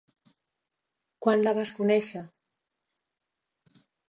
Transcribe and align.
Quan 1.25 1.43
la 1.43 1.53
vas 1.59 1.73
conèixer? 1.81 2.23